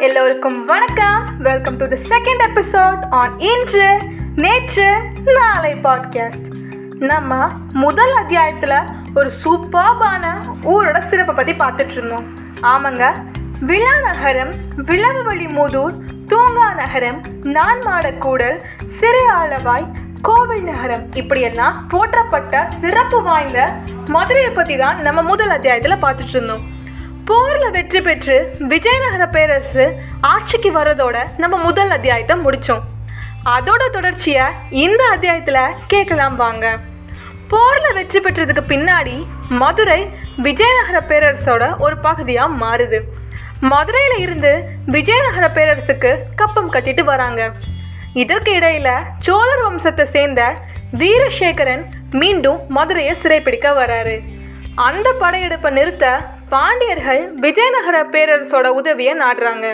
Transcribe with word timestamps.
எல்லோருக்கும் 0.00 0.64
வணக்கம். 0.64 1.24
Welcome 1.38 1.76
to 1.76 1.88
the 1.88 1.96
second 2.08 2.42
episode 2.46 3.08
on 3.10 3.38
Indru 3.38 3.98
Netru 4.36 4.96
Naalai 5.24 5.72
podcast 5.72 6.54
நம்ம 6.98 7.46
முதல் 7.72 8.12
அத்தியாயத்தில் 8.12 8.74
ஒரு 9.14 9.30
சூப்பர்பான 9.44 10.42
ஊரோட 10.62 10.98
சிறப்பை 10.98 11.34
பற்றி 11.34 11.52
பார்த்துட்டு 11.52 11.90
இருந்தோம். 11.90 12.26
ஆமாங்க 12.62 13.14
விழா 13.60 14.00
நகரம் 14.00 14.52
விளவுவழி 14.76 15.46
மூதூர் 15.46 15.96
தூங்கா 16.26 16.74
நகரம் 16.74 17.22
நான்மாடக்கூடல் 17.42 18.60
சிறு 18.86 18.98
சிறையாளவாய் 18.98 19.86
கோவில் 20.22 20.64
நகரம் 20.64 21.14
இப்படியெல்லாம் 21.14 21.88
போற்றப்பட்ட 21.88 22.66
சிறப்பு 22.66 23.22
வாய்ந்த 23.22 23.72
மதுரையை 24.04 24.50
பற்றி 24.50 24.76
தான் 24.76 25.00
நம்ம 25.00 25.22
முதல் 25.22 25.50
அத்தியாயத்தில் 25.50 26.02
பார்த்துட்டு 26.02 26.28
இருந்தோம். 26.28 26.74
போரில் 27.28 27.72
வெற்றி 27.74 28.00
பெற்று 28.00 28.34
விஜயநகர 28.72 29.24
பேரரசு 29.26 29.84
ஆட்சிக்கு 30.32 30.70
வர்றதோட 30.76 31.16
நம்ம 31.42 31.54
முதல் 31.56 31.92
அத்தியாயத்தை 31.96 32.34
முடித்தோம் 32.44 32.84
அதோட 33.54 33.82
தொடர்ச்சியை 33.96 34.44
இந்த 34.84 35.02
அத்தியாயத்தில் 35.14 35.74
கேட்கலாம் 35.86 36.36
வாங்க. 36.36 36.66
போரில் 37.52 37.96
வெற்றி 37.98 38.20
பெற்றதுக்கு 38.20 38.62
பின்னாடி 38.72 39.16
மதுரை 39.62 39.98
விஜயநகர 40.46 41.00
பேரரசோட 41.10 41.64
ஒரு 41.78 41.98
பகுதியாக 42.06 42.56
மாறுது. 42.62 43.00
மதுரையில் 43.72 44.16
இருந்து 44.18 44.52
விஜயநகர 44.96 45.48
பேரரசுக்கு 45.58 46.12
கப்பம் 46.34 46.72
கட்டிட்டு 46.72 47.04
வராங்க. 47.12 47.42
இதற்கு 48.22 48.52
இடையில 48.60 48.88
சோழர் 49.18 49.64
வம்சத்தை 49.64 50.06
சேர்ந்த 50.16 50.42
வீரசேகரன் 51.02 51.84
மீண்டும் 52.22 52.60
மதுரையை 52.68 53.16
சிறைப்பிடிக்க 53.22 53.68
வராரு. 53.82 54.16
அந்த 54.74 55.08
படையெடுப்பை 55.20 55.70
நிறுத்த 55.70 56.06
பாண்டியர்கள் 56.48 57.32
விஜயநகர 57.34 57.96
பேரரசோட 58.04 58.66
உதவியை 58.66 59.14
நாடுறாங்க. 59.18 59.66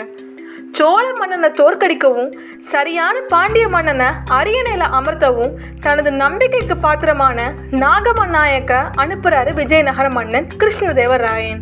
சோழ 0.71 1.13
மன்னனை 1.13 1.49
தோற்கடிக்கவும் 1.49 2.31
சரியான 2.59 3.19
பாண்டிய 3.27 3.67
மன்னனை 3.67 4.07
அரியணையில் 4.29 4.85
அமர்த்தவும் 4.99 5.53
தனது 5.81 6.11
நம்பிக்கைக்கு 6.11 6.77
பாத்திரமான 6.77 7.53
நாகமன் 7.71 8.29
நாயக்க 8.29 8.89
அனுப்புறாரு 8.97 9.53
விஜயநகர 9.53 10.09
மன்னன் 10.09 10.47
கிருஷ்ணதேவராயன். 10.57 11.61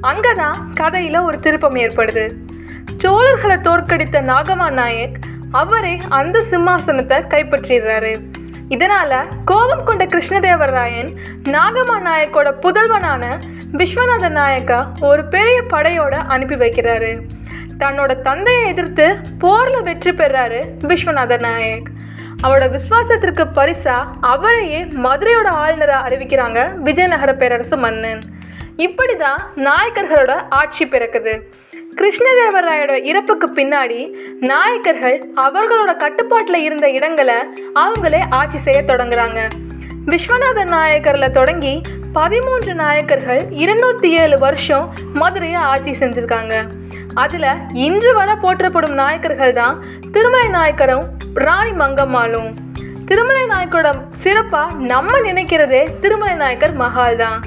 அங்கே 0.00 0.32
தான் 0.32 0.72
கதையில் 0.74 1.18
ஒரு 1.18 1.40
திருப்பம் 1.40 1.74
ஏற்படுது. 1.74 2.26
சோழர்களை 2.98 3.56
தோற்கடித்த 3.60 4.22
நாகமா 4.22 4.70
நாயக் 4.70 5.18
அவரே 5.50 5.98
அந்த 6.08 6.42
சிம்மாசனத்தை 6.50 7.18
கைப்பற்றிடுறாரு. 7.28 8.14
இதனால 8.68 9.24
கோபம் 9.44 9.84
கொண்ட 9.84 10.04
கிருஷ்ணதேவராயன் 10.04 11.08
நாகமா 11.44 11.96
நாயக்கோட 12.04 12.48
புதல்வனான 12.62 13.40
விஸ்வநாத 13.72 14.28
நாயக்கா 14.28 14.86
ஒரு 15.00 15.24
பெரிய 15.24 15.62
படையோட 15.62 16.10
அனுப்பி 16.10 16.54
வைக்கிறாரு. 16.54 17.20
தன்னோட 17.78 18.20
தந்தையை 18.20 18.66
எதிர்த்து 18.66 19.16
போர்ல 19.40 19.82
வெற்றி 19.82 20.10
பெறாரு 20.10 20.62
விஸ்வநாத 20.78 21.38
நாயக். 21.40 21.90
அவரோட 22.42 22.64
விசுவாசத்திற்கு 22.70 23.46
பரிசா 23.54 23.96
அவரையே 24.20 24.84
மதுரையோட 24.84 25.46
ஆளுநரை 25.46 25.94
அறிவிக்கிறாங்க 25.94 26.74
விஜயநகர 26.78 27.34
பேரரசு 27.34 27.76
மன்னன். 27.76 28.22
இப்படி 28.76 29.16
தான் 29.16 29.40
நாயக்கர்களோட 29.56 30.32
ஆட்சி 30.48 30.84
பிறக்குது. 30.84 31.32
கிருஷ்ணதேவராயோட 31.98 33.04
இறப்புக்கு 33.04 33.46
பின்னாடி 33.58 34.14
நாயக்கர்கள் 34.38 35.24
அவர்களோட 35.34 35.96
கட்டுப்பாட்டில் 35.96 36.62
இருந்த 36.62 36.90
இடங்களை 36.90 37.36
அவங்களே 37.74 38.22
ஆட்சி 38.30 38.58
செய்ய 38.58 38.82
தொடங்குறாங்க. 38.82 39.48
விஸ்வநாத 40.10 40.64
நாயக்கர்ல 40.64 41.30
தொடங்கி 41.30 41.80
பதிமூன்று 42.12 42.74
நாயக்கர்கள் 42.74 43.42
இருநூத்தி 43.50 44.08
ஏழு 44.22 44.38
வருஷம் 44.38 44.92
மதுரையை 45.12 45.60
ஆட்சி 45.60 45.90
செஞ்சிருக்காங்க. 45.90 46.66
அதுல 47.14 47.56
இன்று 47.72 48.14
வர 48.14 48.36
போற்றப்படும் 48.36 48.94
நாயக்கர்கள் 48.94 49.52
தான் 49.52 49.84
திருமலை 50.12 50.48
நாயக்கரும் 50.48 51.06
ராணி 51.34 51.70
மங்கம்மாளும். 51.70 52.50
திருமலை 53.06 53.42
நாயக்கரோட 53.42 53.90
சிறப்பா 54.24 54.74
நம்ம 54.76 55.18
நினைக்கிறதே 55.18 56.00
திருமலை 56.00 56.34
நாயக்கர் 56.34 56.76
மகால் 56.76 57.16
தான். 57.16 57.40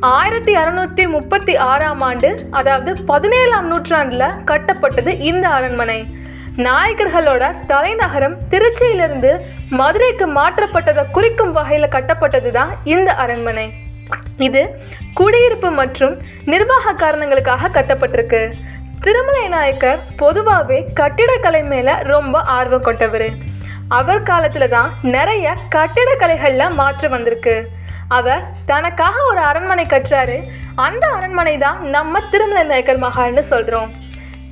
ஆயிரத்தி 0.00 0.54
அறுநூத்தி 0.54 1.08
முப்பத்தி 1.08 1.56
ஆறாம் 1.56 2.00
ஆண்டு 2.00 2.48
அதாவது 2.50 3.02
பதினேழாம் 3.04 3.66
நூற்றாண்டில் 3.66 4.34
கட்டப்பட்டது 4.44 5.20
இந்த 5.20 5.48
அரண்மனை. 5.48 6.06
நாயக்கர்களோட 6.56 7.54
தலைநகரம் 7.66 8.36
திருச்சியிலிருந்து 8.50 9.40
மதுரைக்கு 9.70 10.26
மாற்றப்பட்டதை 10.26 11.04
குறிக்கும் 11.12 11.52
வகையில் 11.52 11.88
கட்டப்பட்டது 11.88 12.50
தான் 12.50 12.70
இந்த 12.84 13.14
அரண்மனை. 13.14 13.72
இது 14.36 14.80
குடியிருப்பு 15.14 15.70
மற்றும் 15.70 16.22
நிர்வாக 16.44 16.92
காரணங்களுக்காக 16.92 17.68
கட்டப்பட்டிருக்கு. 17.68 18.52
திருமலை 19.00 19.48
நாயக்கர் 19.48 20.00
பொதுவாகவே 20.16 20.86
கட்டிடக்கலை 20.94 21.62
மேலே 21.62 21.92
ரொம்ப 22.02 22.38
ஆர்வம் 22.40 22.80
கொண்டவர். 22.80 23.28
அவர் 23.88 24.22
காலத்தில் 24.22 24.68
தான் 24.68 24.92
நிறைய 25.02 25.56
கட்டிடக்கலைகளில் 25.74 26.74
மாற்றம் 26.74 27.10
வந்திருக்கு. 27.10 27.68
அவர் 28.08 28.42
தனக்காக 28.66 29.16
ஒரு 29.30 29.40
அரண்மனை 29.50 29.84
கட்டுறாரு. 29.92 30.36
அந்த 30.74 31.06
அரண்மனை 31.06 31.58
தான் 31.58 31.78
நம்ம 31.94 32.20
திருமலை 32.32 32.62
நாயக்கர் 32.62 33.00
மகால்னு 33.04 33.44
சொல்கிறோம் 33.52 33.90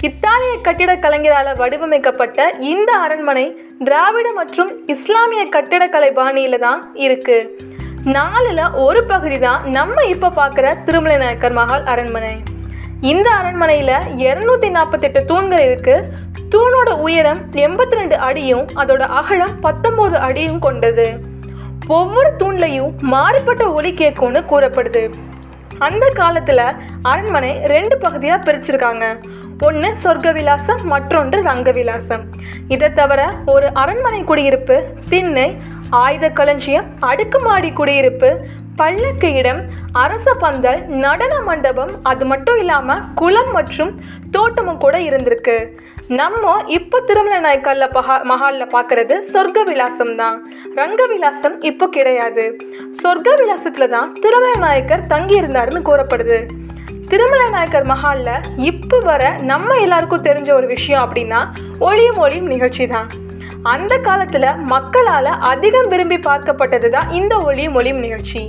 இத்தாலிய 0.08 0.54
கட்டிடக் 0.66 1.02
கலைஞரால் 1.04 1.50
வடிவமைக்கப்பட்ட 1.60 2.48
இந்த 2.58 2.92
அரண்மனை 3.04 3.44
திராவிட 3.84 4.28
மற்றும் 4.40 4.70
இஸ்லாமிய 4.94 5.42
கட்டிடக்கலை 5.54 6.10
பாணியில் 6.18 6.58
தான் 6.58 6.80
இருக்கு. 7.04 7.38
நாலில் 8.16 8.64
ஒரு 8.86 9.04
பகுதி 9.04 9.38
தான் 9.38 9.62
நம்ம 9.70 10.04
இப்போ 10.14 10.30
பார்க்குற 10.40 10.84
திருமலை 10.84 11.16
நாயக்கர் 11.16 11.56
மகால் 11.60 11.86
அரண்மனை. 11.92 12.34
இந்த 13.00 13.28
அரண்மனையில் 13.40 13.96
இரநூத்தி 14.26 14.70
நாற்பத்தெட்டு 14.76 15.24
தூண்கள் 15.24 15.64
இருக்கு. 15.68 15.96
தூணோட 16.52 16.90
உயரம் 17.06 17.40
எண்பத்தி 17.52 17.96
ரெண்டு 18.00 18.16
அடியும் 18.16 18.66
அதோட 18.82 19.04
அகலம் 19.20 19.54
பத்தொம்போது 19.62 20.14
அடியும் 20.28 20.58
கொண்டது. 20.58 21.06
ஒவ்வொரு 21.88 22.30
தூண்லையும் 22.38 22.92
மாறுபட்ட 23.12 23.64
ஒலி 23.70 23.90
கேட்கும்னு 23.92 24.40
கூறப்படுது. 24.50 25.02
அந்த 25.78 26.04
காலத்தில் 26.14 26.66
அரண்மனை 27.02 27.52
ரெண்டு 27.72 27.98
பகுதியாக 27.98 28.44
பிரிச்சிருக்காங்க. 28.46 29.04
ஒன்று 29.66 29.88
சொர்க்க 30.02 30.28
விலாசம் 30.32 30.82
மற்றொன்று 30.92 31.42
ரங்க 31.42 31.70
விலாசம் 31.72 32.24
இதை 32.68 32.88
தவிர 32.90 33.20
ஒரு 33.46 33.66
அரண்மனை 33.72 34.24
குடியிருப்பு 34.24 34.76
திண்ணை 35.08 35.56
ஆயுத 35.90 36.28
களஞ்சியம் 36.28 36.86
அடுக்குமாடி 37.00 37.72
குடியிருப்பு 37.72 38.30
பல்லக்கு 38.76 39.28
இடம் 39.34 39.60
அரச 39.92 40.26
பந்தல் 40.38 40.80
நடன 41.04 41.34
மண்டபம் 41.40 41.92
அது 42.02 42.24
மட்டும் 42.26 42.58
இல்லாமல் 42.58 43.04
குளம் 43.14 43.52
மற்றும் 43.52 43.92
தோட்டமும் 44.30 44.78
கூட 44.78 45.00
இருந்திருக்கு. 45.00 45.56
நம்ம 46.08 46.50
இப்போ 46.68 46.96
திருமலை 47.08 47.36
நாயக்கல்ல 47.44 47.84
பஹா 47.94 48.16
மஹாலில் 48.30 48.72
பார்க்குறது 48.72 49.14
சொர்க்க 49.30 49.58
விலாசம் 49.68 50.12
தான் 50.16 50.36
ரங்க 50.74 51.02
விலாசம் 51.12 51.54
இப்போ 51.62 51.86
கிடையாது. 51.94 52.44
சொர்க்க 53.02 53.36
விலாசத்தில் 53.40 53.92
தான் 53.94 54.10
திருமலை 54.24 54.58
நாயக்கர் 54.64 55.06
தங்கி 55.06 55.34
இருந்தாருன்னு 55.40 55.82
கூறப்படுது. 55.88 56.38
திருமலை 57.08 57.46
நாயக்கர் 57.54 57.88
மஹாலில் 57.92 58.44
இப்போ 58.70 58.98
வர 59.08 59.32
நம்ம 59.52 59.78
எல்லாருக்கும் 59.84 60.26
தெரிஞ்ச 60.28 60.50
ஒரு 60.58 60.66
விஷயம் 60.66 61.02
அப்படின்னா 61.06 61.40
ஒளியும் 61.88 62.20
ஒளியும் 62.26 62.52
நிகழ்ச்சி 62.54 62.86
தான் 62.86 63.08
அந்த 63.74 63.94
காலத்தில் 63.98 64.50
மக்களால் 64.74 65.32
அதிகம் 65.52 65.90
விரும்பி 65.92 66.20
பார்க்கப்பட்டது 66.28 66.90
தான் 66.90 67.10
இந்த 67.20 67.34
ஒளியும் 67.48 67.76
ஒளியும் 67.80 68.04
நிகழ்ச்சி. 68.06 68.42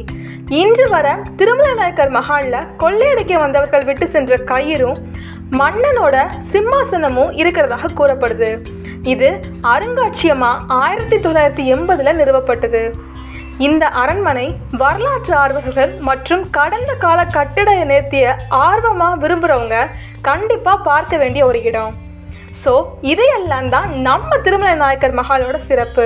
இன்று 0.62 0.86
வர 0.90 1.08
திருமலை 1.38 1.74
நாயக்கர் 1.74 2.12
மஹாலில் 2.12 2.66
கொள்ளையடிக்க 2.78 3.34
வந்தவர்கள் 3.44 3.86
விட்டு 3.86 4.08
சென்ற 4.08 4.36
கயிறும் 4.52 5.00
மன்னனோட 5.52 6.16
சிம்மாசனமும் 6.52 7.34
இருக்கிறதாக 7.42 7.92
கூறப்படுது. 8.00 8.50
இது 9.14 9.30
அருங்காட்சியமாக 9.74 10.64
ஆயிரத்தி 10.68 11.18
தொள்ளாயிரத்தி 11.26 11.64
எண்பதில் 11.74 12.18
நிறுவப்பட்டது. 12.20 12.82
இந்த 13.58 13.86
அரண்மனை 13.88 14.48
வரலாற்று 14.82 15.34
ஆர்வலர்கள் 15.36 15.92
மற்றும் 16.10 16.50
கடந்த 16.58 16.94
கால 17.04 17.20
கட்டிட 17.26 17.70
நேர்த்திய 17.92 18.36
ஆர்வமாக 18.50 19.20
விரும்புகிறவங்க 19.24 19.78
கண்டிப்பாக 20.22 20.84
பார்க்க 20.90 21.18
வேண்டிய 21.18 21.46
ஒரு 21.46 21.64
இடம். 21.64 21.94
ஸோ 22.64 22.74
இதையெல்லாம் 23.02 23.70
தான் 23.70 23.90
நம்ம 24.10 24.38
திருமலை 24.38 24.76
நாயக்கர் 24.76 25.18
மகாலோட 25.22 25.58
சிறப்பு. 25.58 26.06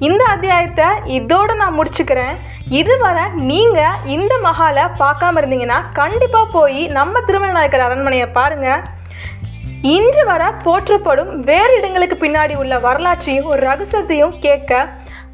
இந்த 0.00 0.24
அத்தியாயத்தை 0.24 0.84
இதோட 1.18 1.54
நான் 1.54 1.80
முடிச்சுக்கிறேன். 1.80 2.36
இதுவரை 2.70 3.22
நீங்கள் 3.34 3.96
இந்த 4.04 4.38
மகாலை 4.44 4.82
பார்க்காம 4.98 5.40
இருந்தீங்கன்னா 5.40 5.82
கண்டிப்பாக 5.92 6.50
போய் 6.52 6.86
நம்ம 6.86 7.20
திருமணநாயக்கர் 7.20 7.86
அரண்மனையை 7.88 8.26
பாருங்கள் 8.26 8.80
இன்று 9.82 10.24
வர 10.24 10.54
போற்றப்படும் 10.64 11.40
வேறு 11.40 11.76
இடங்களுக்கு 11.76 12.26
பின்னாடி 12.26 12.56
உள்ள 12.56 12.78
வரலாற்றையும் 12.78 13.44
ஒரு 13.44 13.66
ரகசியத்தையும் 13.66 14.38
கேட்க 14.40 14.88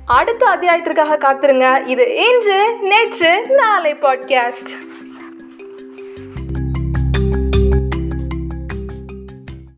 அடுத்த 0.05 0.47
அத்தியாயத்திற்காக 0.47 1.19
காத்திருங்க. 1.19 1.87
இது 1.87 2.15
இன்று 2.27 2.79
நேற்று 2.81 3.47
நாளை 3.57 3.95
பாட்காஸ்ட் 3.95 4.73